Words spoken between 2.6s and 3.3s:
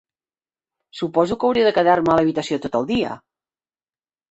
tot el dia!